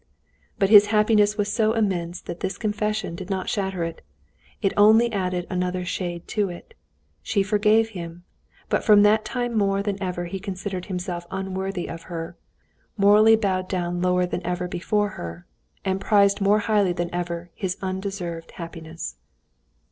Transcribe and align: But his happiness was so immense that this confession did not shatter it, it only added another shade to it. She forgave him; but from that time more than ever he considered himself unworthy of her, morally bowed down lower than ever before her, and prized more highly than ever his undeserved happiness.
But 0.57 0.71
his 0.71 0.87
happiness 0.87 1.37
was 1.37 1.53
so 1.53 1.73
immense 1.73 2.21
that 2.21 2.39
this 2.39 2.57
confession 2.57 3.13
did 3.13 3.29
not 3.29 3.49
shatter 3.49 3.83
it, 3.83 4.03
it 4.59 4.73
only 4.75 5.13
added 5.13 5.45
another 5.47 5.85
shade 5.85 6.27
to 6.29 6.49
it. 6.49 6.73
She 7.21 7.43
forgave 7.43 7.89
him; 7.89 8.23
but 8.67 8.83
from 8.83 9.03
that 9.03 9.23
time 9.23 9.55
more 9.55 9.83
than 9.83 10.01
ever 10.01 10.25
he 10.25 10.39
considered 10.39 10.87
himself 10.87 11.27
unworthy 11.29 11.87
of 11.87 12.01
her, 12.09 12.35
morally 12.97 13.35
bowed 13.35 13.67
down 13.69 14.01
lower 14.01 14.25
than 14.25 14.43
ever 14.43 14.67
before 14.67 15.09
her, 15.09 15.45
and 15.85 16.01
prized 16.01 16.41
more 16.41 16.57
highly 16.61 16.93
than 16.93 17.13
ever 17.13 17.51
his 17.53 17.77
undeserved 17.83 18.53
happiness. 18.53 19.17